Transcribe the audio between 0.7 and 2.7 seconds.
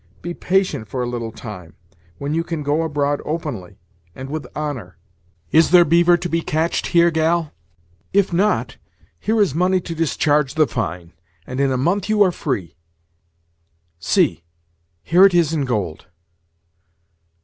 for a little time, when you can